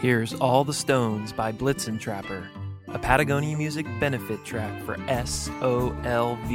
[0.00, 2.48] Here's All the Stones by Blitzen Trapper,
[2.88, 6.48] a Patagonia Music benefit track for SOLV.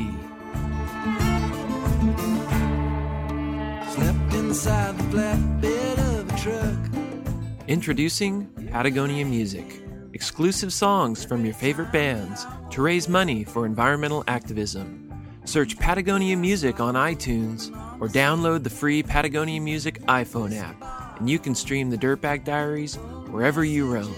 [3.94, 7.68] Slept inside the flatbed of a truck.
[7.68, 9.80] Introducing Patagonia Music,
[10.14, 15.04] exclusive songs from your favorite bands to raise money for environmental activism.
[15.44, 17.70] Search Patagonia Music on iTunes
[18.02, 22.98] or download the free Patagonia Music iPhone app, and you can stream the Dirtbag Diaries
[23.35, 24.16] wherever you roam.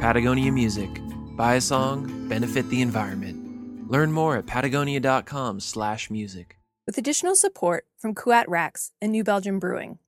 [0.00, 0.88] Patagonia Music.
[1.36, 3.90] Buy a song, benefit the environment.
[3.90, 6.58] Learn more at patagonia.com/music.
[6.86, 9.98] With additional support from Kuat Racks and New Belgium Brewing.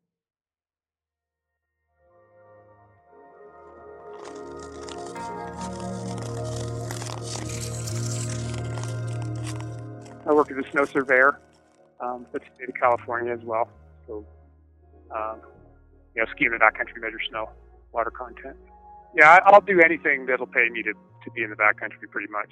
[10.26, 11.38] I work as a snow surveyor
[12.00, 13.68] um, the state of California as well.
[14.06, 14.26] So,
[15.14, 15.40] um,
[16.14, 17.50] you know, ski in the backcountry, measure snow,
[17.92, 18.56] water content.
[19.16, 22.50] Yeah, I'll do anything that'll pay me to, to be in the backcountry pretty much.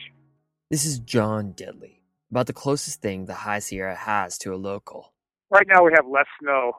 [0.71, 5.13] This is John Dittli about the closest thing the High Sierra has to a local.
[5.51, 6.73] Right now, we have less snow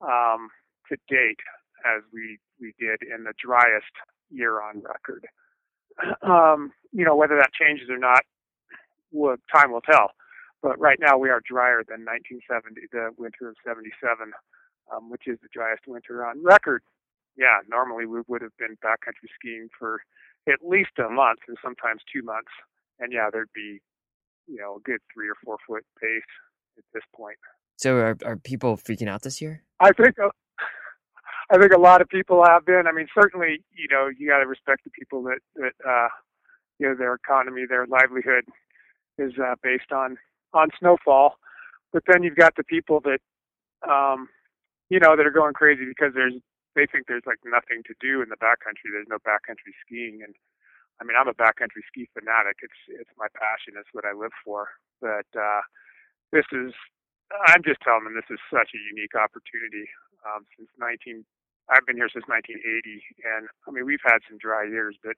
[0.00, 0.48] um,
[0.88, 1.36] to date
[1.84, 3.92] as we, we did in the driest
[4.30, 5.26] year on record.
[6.22, 8.20] Um, you know, whether that changes or not,
[9.12, 10.10] well, time will tell.
[10.66, 14.34] But right now we are drier than 1970, the winter of 77,
[14.90, 16.82] um, which is the driest winter on record.
[17.38, 20.00] Yeah, normally we would have been backcountry skiing for
[20.48, 22.50] at least a month and sometimes two months.
[22.98, 23.78] And yeah, there'd be,
[24.48, 26.26] you know, a good three or four foot pace
[26.76, 27.38] at this point.
[27.76, 29.62] So are, are people freaking out this year?
[29.78, 30.30] I think, uh,
[31.48, 32.88] I think a lot of people have been.
[32.88, 36.08] I mean, certainly, you know, you got to respect the people that, that, uh,
[36.80, 38.46] you know, their economy, their livelihood
[39.16, 40.16] is uh, based on
[40.52, 41.36] on snowfall.
[41.92, 43.20] But then you've got the people that,
[43.88, 44.28] um,
[44.90, 46.34] you know, that are going crazy because there's
[46.76, 48.92] they think there's like nothing to do in the backcountry.
[48.92, 50.36] There's no backcountry skiing, and
[51.00, 52.60] I mean, I'm a backcountry ski fanatic.
[52.60, 53.80] It's it's my passion.
[53.80, 54.68] It's what I live for.
[55.00, 55.64] But uh,
[56.32, 56.72] this is,
[57.48, 59.88] I'm just telling them this is such a unique opportunity.
[60.24, 61.24] Um, since 19,
[61.72, 62.60] I've been here since 1980,
[63.24, 65.16] and I mean, we've had some dry years, but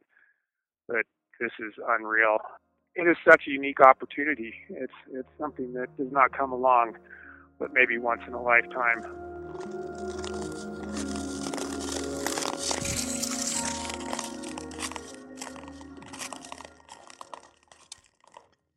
[0.87, 1.05] but
[1.43, 2.38] this is unreal
[2.98, 4.53] it is such a unique opportunity.
[4.69, 6.97] It's it's something that does not come along,
[7.59, 9.04] but maybe once in a lifetime.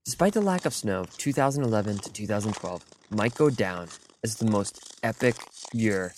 [0.06, 3.88] Despite the lack of snow, 2011 to 2012 might go down
[4.24, 5.36] as the most epic
[5.74, 6.14] year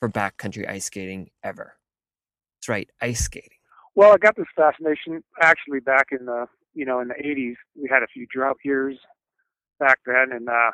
[0.00, 1.74] for backcountry ice skating ever.
[2.56, 3.50] That's right, ice skating.
[3.94, 6.46] Well, I got this fascination actually back in the
[6.78, 8.96] you know, in the 80s, we had a few drought years
[9.80, 10.70] back then, and uh,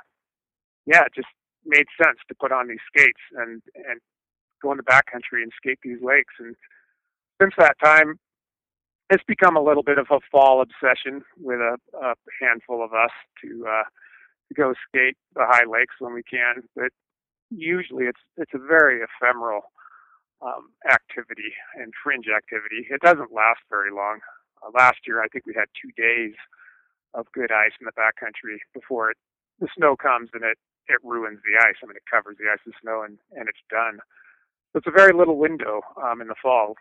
[0.85, 1.29] yeah, it just
[1.65, 4.01] made sense to put on these skates and and
[4.63, 6.35] go in the backcountry and skate these lakes.
[6.39, 6.55] And
[7.41, 8.19] since that time,
[9.09, 13.13] it's become a little bit of a fall obsession with a, a handful of us
[13.43, 13.85] to uh,
[14.49, 16.65] to go skate the high lakes when we can.
[16.77, 16.93] But
[17.49, 19.73] usually, it's it's a very ephemeral
[20.43, 22.89] um, activity and fringe activity.
[22.91, 24.19] It doesn't last very long.
[24.65, 26.35] Uh, last year, I think we had two days
[27.15, 29.17] of good ice in the backcountry before it,
[29.61, 31.77] the snow comes and it it ruins the ice.
[31.83, 33.99] I mean, it covers the ice with snow and and it's done.
[34.73, 36.75] So it's a very little window um, in the fall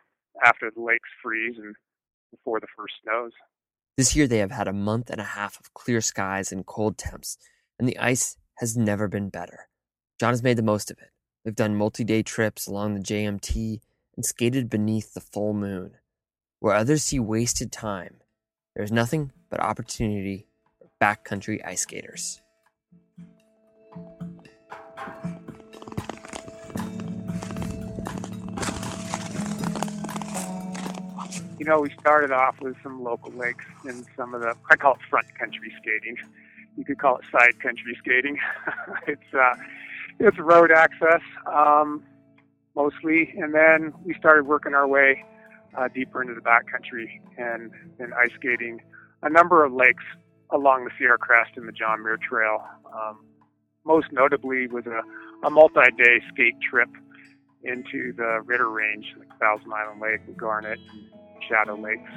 [0.43, 1.75] after the lakes freeze and
[2.31, 3.31] before the first snows.
[3.95, 6.97] This year, they have had a month and a half of clear skies and cold
[6.97, 7.37] temps,
[7.77, 9.67] and the ice has never been better.
[10.19, 11.11] John has made the most of it.
[11.45, 13.81] We've done multi day trips along the JMT
[14.15, 15.97] and skated beneath the full moon.
[16.63, 18.21] Where others see wasted time,
[18.73, 20.47] there is nothing but opportunity
[20.79, 22.41] for backcountry ice skaters.
[31.59, 34.93] You know, we started off with some local lakes and some of the, I call
[34.93, 36.15] it front country skating.
[36.77, 38.39] You could call it side country skating.
[39.07, 39.55] it's, uh,
[40.17, 42.05] it's road access, um,
[42.73, 43.33] mostly.
[43.37, 45.25] And then we started working our way
[45.77, 48.79] uh, deeper into the backcountry and, and ice skating
[49.21, 50.03] a number of lakes
[50.51, 52.63] along the Sierra Crest and the John Muir Trail.
[52.93, 53.25] Um,
[53.85, 55.01] most notably was a,
[55.45, 56.89] a multi-day skate trip
[57.63, 62.11] into the Ritter Range, like Thousand Island Lake and Garnet and Shadow Lakes.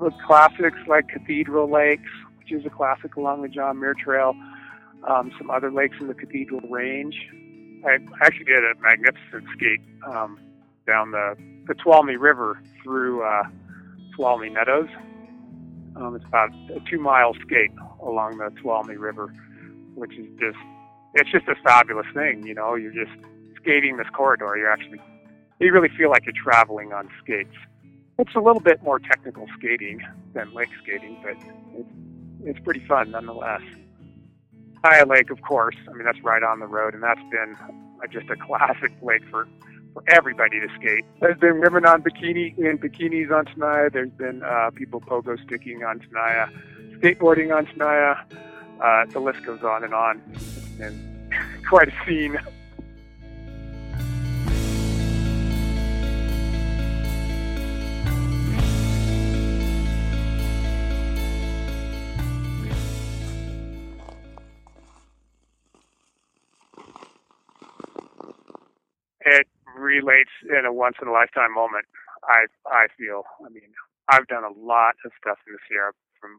[0.00, 4.34] The classics like Cathedral Lakes, which is a classic along the John Muir Trail,
[5.08, 7.14] um, some other lakes in the Cathedral Range.
[7.86, 10.38] I actually did a magnificent skate um,
[10.88, 13.44] down the Tuolumne River through uh,
[14.16, 14.88] Tuolumne Meadows.
[15.94, 17.70] Um, it's about a two mile skate
[18.02, 19.32] along the Tuolumne River,
[19.94, 20.58] which is just
[21.14, 22.46] it's just a fabulous thing.
[22.46, 23.12] You know, you're just
[23.56, 24.56] skating this corridor.
[24.56, 25.00] You're actually
[25.60, 27.54] you really feel like you're traveling on skates.
[28.18, 30.00] It's a little bit more technical skating
[30.34, 31.36] than lake skating, but
[31.74, 31.88] it's
[32.44, 33.62] it's pretty fun nonetheless.
[34.82, 35.76] Tenaya Lake, of course.
[35.88, 37.56] I mean, that's right on the road, and that's been
[38.12, 39.48] just a classic lake for
[39.92, 41.04] for everybody to skate.
[41.20, 43.92] There's been women on bikini in bikinis on Tenaya.
[43.92, 46.50] There's been uh, people pogo sticking on Tenaya,
[46.98, 48.20] skateboarding on Tenaya.
[48.80, 50.22] Uh, the list goes on and on.
[50.80, 51.32] And
[51.68, 52.38] quite a scene.
[69.28, 69.46] it
[69.78, 71.86] relates in a once in a lifetime moment.
[72.24, 73.24] I I feel.
[73.44, 73.70] I mean,
[74.10, 76.38] I've done a lot of stuff in the Sierra, from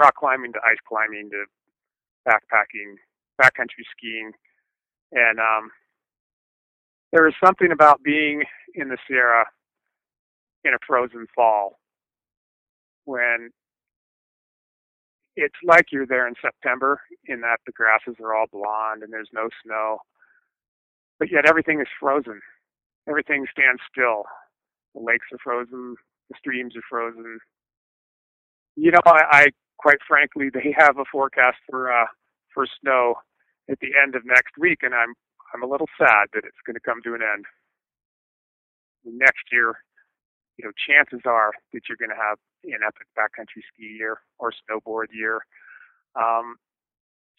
[0.00, 1.44] rock climbing to ice climbing to
[2.28, 2.96] backpacking,
[3.40, 4.32] backcountry skiing,
[5.12, 5.70] and um,
[7.12, 8.44] there is something about being
[8.74, 9.46] in the Sierra
[10.64, 11.78] in a frozen fall
[13.04, 13.50] when
[15.36, 19.30] it's like you're there in September in that the grasses are all blonde and there's
[19.32, 19.98] no snow
[21.18, 22.40] but yet everything is frozen.
[23.08, 24.24] Everything stands still.
[24.94, 25.96] The lakes are frozen.
[26.30, 27.38] The streams are frozen.
[28.74, 29.46] You know, I, I
[29.78, 32.06] quite frankly, they have a forecast for uh,
[32.52, 33.14] for snow
[33.70, 35.14] at the end of next week, and I'm
[35.54, 37.44] I'm a little sad that it's going to come to an end.
[39.04, 39.74] Next year,
[40.58, 44.52] you know, chances are that you're going to have an epic backcountry ski year or
[44.52, 45.40] snowboard year.
[46.16, 46.56] Um,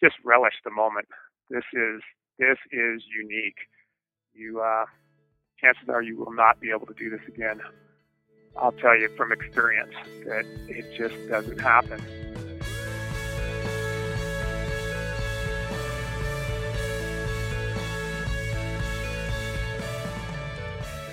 [0.02, 1.08] just relish the moment.
[1.50, 2.00] This is
[2.38, 3.58] this is unique.
[4.32, 4.86] You, uh,
[5.60, 7.60] chances are you will not be able to do this again.
[8.56, 9.94] I'll tell you from experience
[10.24, 12.02] that it just doesn't happen.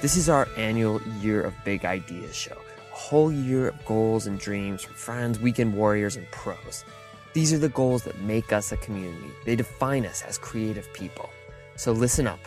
[0.01, 2.57] This is our annual Year of Big Ideas show.
[2.91, 6.85] A whole year of goals and dreams from friends, weekend warriors, and pros.
[7.33, 9.31] These are the goals that make us a community.
[9.45, 11.29] They define us as creative people.
[11.75, 12.39] So listen up.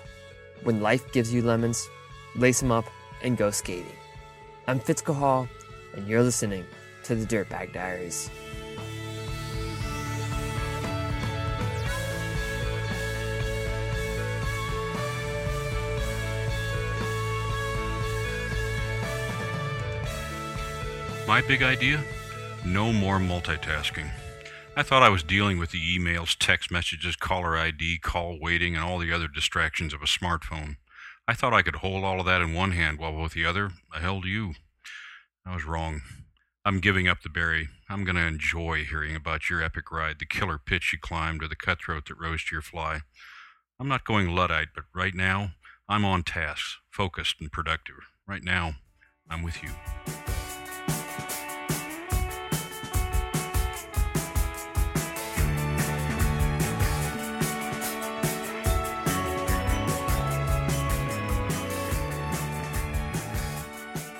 [0.65, 1.89] When life gives you lemons,
[2.35, 2.85] lace them up
[3.23, 3.87] and go skating.
[4.67, 5.49] I'm Fitz Cahall,
[5.95, 6.65] and you're listening
[7.05, 8.31] to the Dirtbag Diaries.
[21.27, 22.03] My big idea?
[22.65, 24.11] No more multitasking.
[24.79, 28.85] I thought I was dealing with the emails, text messages, caller ID, call waiting, and
[28.85, 30.77] all the other distractions of a smartphone.
[31.27, 33.73] I thought I could hold all of that in one hand while with the other
[33.93, 34.53] I held you.
[35.45, 36.03] I was wrong.
[36.65, 37.67] I'm giving up the berry.
[37.91, 41.49] I'm going to enjoy hearing about your epic ride, the killer pitch you climbed, or
[41.49, 43.01] the cutthroat that rose to your fly.
[43.81, 45.55] I'm not going Luddite, but right now,
[45.89, 47.97] I'm on tasks, focused, and productive.
[48.29, 48.75] Right now,
[49.29, 49.71] I'm with you.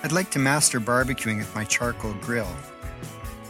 [0.09, 2.49] I'd like to master barbecuing with my charcoal grill.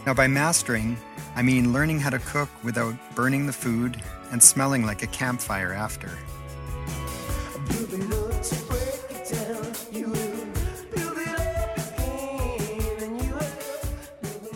[0.04, 0.98] Now, by mastering,
[1.34, 3.96] I mean learning how to cook without burning the food
[4.30, 6.10] and smelling like a campfire after.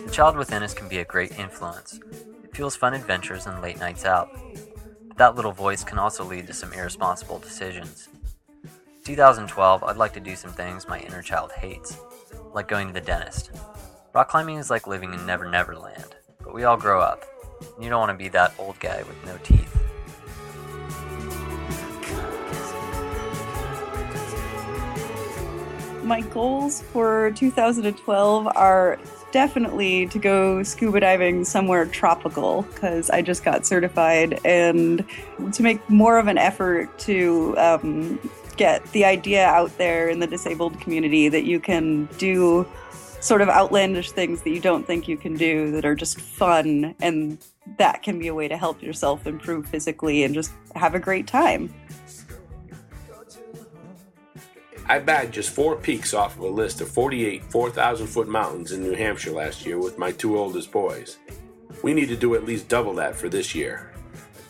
[0.05, 1.99] The child within us can be a great influence.
[2.43, 4.29] It fuels fun adventures and late nights out.
[5.09, 8.11] But that little voice can also lead to some irresponsible decisions.
[9.05, 11.99] 2012, I'd like to do some things my inner child hates,
[12.55, 13.51] like going to the dentist.
[14.15, 17.23] Rock climbing is like living in Never Never Land, but we all grow up.
[17.75, 19.71] And you don't want to be that old guy with no teeth.
[26.03, 28.99] My goals for 2012 are
[29.33, 35.05] definitely to go scuba diving somewhere tropical because I just got certified and
[35.53, 38.19] to make more of an effort to um,
[38.57, 42.67] get the idea out there in the disabled community that you can do
[43.21, 46.95] sort of outlandish things that you don't think you can do that are just fun
[47.01, 47.39] and
[47.79, 51.27] that can be a way to help yourself improve physically and just have a great
[51.27, 51.73] time.
[54.87, 58.83] I bagged just four peaks off of a list of 48 4,000 foot mountains in
[58.83, 61.17] New Hampshire last year with my two oldest boys.
[61.83, 63.95] We need to do at least double that for this year.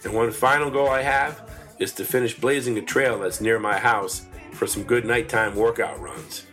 [0.03, 1.44] And one final goal I have
[1.79, 6.01] is to finish blazing a trail that's near my house for some good nighttime workout
[6.01, 6.47] runs.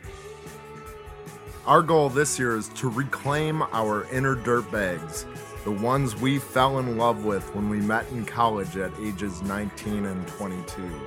[1.66, 5.26] Our goal this year is to reclaim our inner dirt bags
[5.64, 10.06] the ones we fell in love with when we met in college at ages 19
[10.06, 11.02] and 22.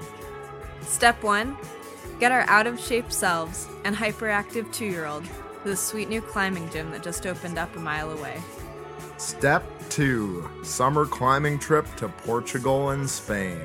[0.83, 1.57] Step 1
[2.21, 6.21] Get our out of shape selves and hyperactive two year old to the sweet new
[6.21, 8.41] climbing gym that just opened up a mile away.
[9.17, 13.61] Step 2 Summer climbing trip to Portugal and Spain.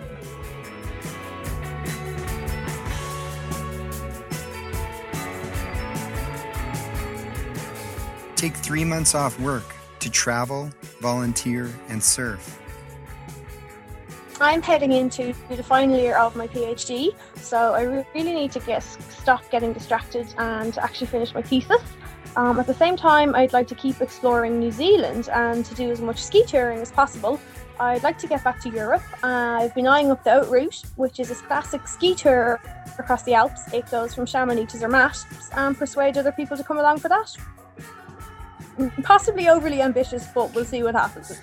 [8.40, 12.58] Take three months off work to travel, volunteer, and surf.
[14.40, 17.82] I'm heading into the final year of my PhD, so I
[18.16, 21.82] really need to get stop getting distracted and actually finish my thesis.
[22.38, 25.92] Um, at the same time, I'd like to keep exploring New Zealand and to do
[25.92, 27.42] as much ski touring as possible.
[27.78, 29.04] I'd like to get back to Europe.
[29.22, 32.62] Uh, I've been eyeing up the Haute Route, which is a classic ski tour
[32.98, 33.74] across the Alps.
[33.74, 35.26] It goes from Chamonix to Zermatt,
[35.58, 37.36] and persuade other people to come along for that
[39.04, 41.40] possibly overly ambitious, but we'll see what happens.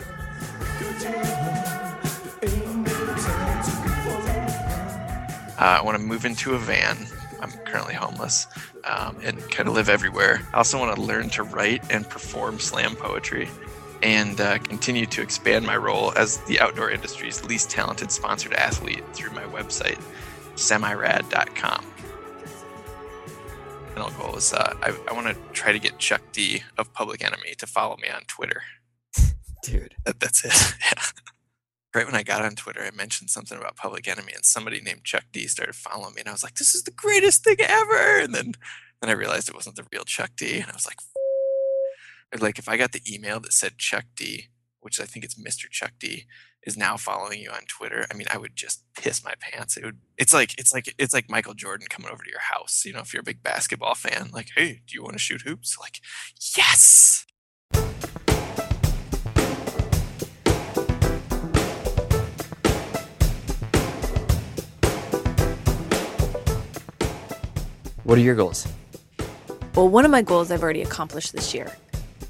[5.58, 6.96] Uh, I want to move into a van.
[7.40, 8.46] I'm currently homeless
[8.84, 10.42] um, and kind of live everywhere.
[10.52, 13.48] I also want to learn to write and perform slam poetry
[14.02, 19.02] and uh, continue to expand my role as the outdoor industry's least talented sponsored athlete
[19.14, 20.00] through my website,
[20.54, 21.84] semirad.com
[23.96, 27.24] final goal is uh, I, I want to try to get Chuck D of Public
[27.24, 28.62] Enemy to follow me on Twitter.
[29.62, 29.94] Dude.
[30.04, 30.52] That, that's it.
[30.84, 31.02] yeah.
[31.94, 35.04] Right when I got on Twitter, I mentioned something about Public Enemy, and somebody named
[35.04, 38.18] Chuck D started following me, and I was like, "This is the greatest thing ever!"
[38.20, 38.52] And then,
[39.00, 40.98] then I realized it wasn't the real Chuck D, and I was like,
[42.38, 44.48] "Like if I got the email that said Chuck D,
[44.80, 45.70] which I think it's Mr.
[45.70, 46.26] Chuck D,
[46.66, 49.76] is now following you on Twitter, I mean, I would just piss my pants.
[49.76, 49.98] It would.
[50.18, 52.82] It's like it's like it's like Michael Jordan coming over to your house.
[52.84, 55.42] You know, if you're a big basketball fan, like, hey, do you want to shoot
[55.42, 55.78] hoops?
[55.78, 56.00] Like,
[56.56, 57.24] yes.
[68.02, 68.66] What are your goals?
[69.74, 71.76] Well, one of my goals I've already accomplished this year.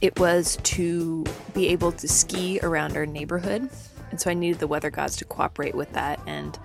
[0.00, 1.24] It was to
[1.54, 3.70] be able to ski around our neighborhood
[4.16, 6.58] and so I needed the weather gods to cooperate with that, and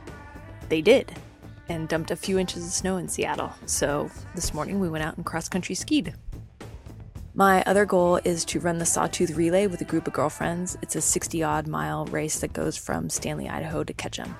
[0.69, 1.11] they did,
[1.67, 3.51] and dumped a few inches of snow in Seattle.
[3.65, 6.13] So this morning we went out and cross country skied.
[7.33, 10.77] My other goal is to run the Sawtooth Relay with a group of girlfriends.
[10.81, 14.33] It's a 60 odd mile race that goes from Stanley, Idaho to Ketchum.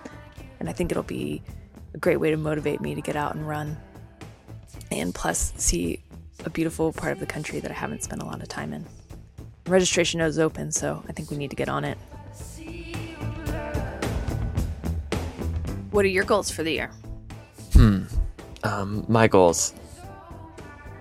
[0.62, 1.44] And I think it'll be
[1.94, 3.76] a great way to motivate me to get out and run.
[4.90, 6.02] And plus, see
[6.46, 8.86] a beautiful part of the country that I haven't spent a lot of time in.
[9.68, 11.98] Registration is open, so I think we need to get on it.
[15.92, 16.92] What are your goals for the year?
[17.74, 18.04] Hmm.
[18.64, 19.74] Um, my goals.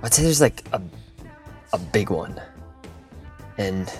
[0.02, 0.82] I'd say there's like a,
[1.72, 2.40] a big one,
[3.56, 3.92] and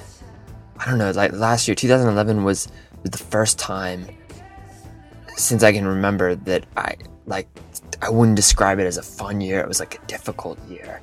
[0.78, 1.10] I don't know.
[1.10, 2.68] Like last year, 2011 was,
[3.02, 4.06] was the first time
[5.36, 7.48] since I can remember that I like
[8.02, 9.60] I wouldn't describe it as a fun year.
[9.60, 11.00] It was like a difficult year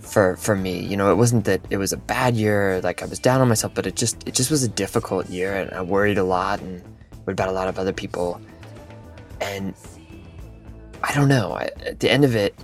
[0.00, 0.80] for for me.
[0.80, 2.80] You know, it wasn't that it was a bad year.
[2.82, 5.54] Like I was down on myself, but it just it just was a difficult year,
[5.54, 6.82] and I worried a lot and
[7.24, 8.40] worried about a lot of other people
[9.40, 9.74] and
[11.02, 11.52] I don't know.
[11.52, 12.54] I, at the end of it,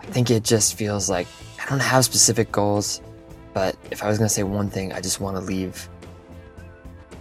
[0.00, 1.26] I think it just feels like
[1.62, 3.00] I don't have specific goals,
[3.52, 5.88] but if I was gonna say one thing, I just want to leave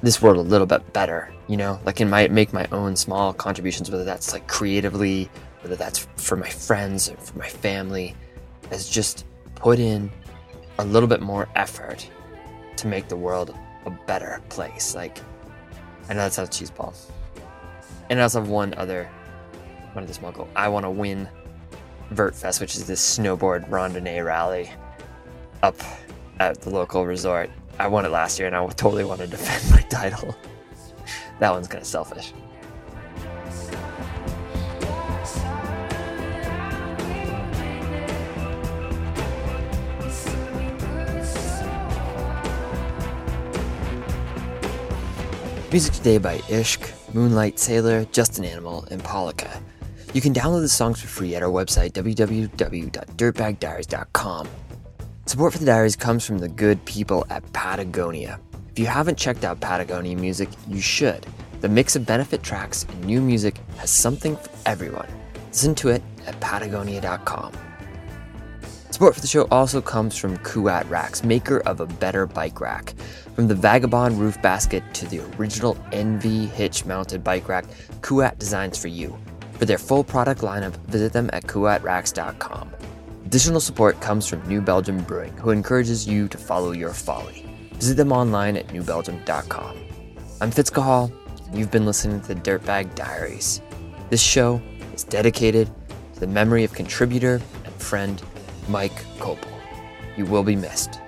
[0.01, 1.33] this world a little bit better.
[1.47, 5.29] You know, like in my make my own small contributions, whether that's like creatively,
[5.61, 8.15] whether that's for my friends or for my family,
[8.71, 10.11] as just put in
[10.79, 12.09] a little bit more effort
[12.77, 14.95] to make the world a better place.
[14.95, 15.19] Like,
[16.09, 16.95] I know that sounds cheeseball,
[18.09, 19.09] and I also have one other,
[19.93, 20.47] one other small goal.
[20.55, 21.27] I want to win
[22.13, 24.69] Vertfest, which is this snowboard randonnée rally
[25.63, 25.75] up
[26.39, 27.49] at the local resort.
[27.79, 30.35] I won it last year, and I totally want to defend my title.
[31.39, 32.33] that one's kind of selfish.
[45.71, 49.61] Music today by Ishk, Moonlight Sailor, Just an Animal, and Poliça.
[50.13, 54.47] You can download the songs for free at our website, www.dirtbagdiaries.com.
[55.25, 58.37] Support for the diaries comes from the good people at Patagonia.
[58.71, 61.25] If you haven't checked out Patagonia music, you should.
[61.61, 65.07] The mix of benefit tracks and new music has something for everyone.
[65.47, 67.53] Listen to it at patagonia.com.
[68.95, 72.93] Support for the show also comes from Kuat Racks, maker of a better bike rack.
[73.35, 77.65] From the Vagabond roof basket to the original NV hitch mounted bike rack,
[77.99, 79.13] Kuat designs for you.
[79.59, 82.71] For their full product lineup, visit them at kuatracks.com.
[83.25, 87.45] Additional support comes from New Belgium Brewing, who encourages you to follow your folly.
[87.73, 89.77] Visit them online at newbelgium.com.
[90.39, 91.11] I'm Fitz Cahall,
[91.47, 93.61] and you've been listening to the Dirtbag Diaries.
[94.09, 94.61] This show
[94.93, 95.69] is dedicated
[96.13, 98.23] to the memory of contributor and friend
[98.67, 99.51] Mike Copel.
[100.17, 100.99] You will be missed.